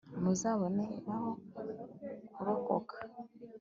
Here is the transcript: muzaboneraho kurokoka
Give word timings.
muzaboneraho 0.23 1.29
kurokoka 2.33 2.95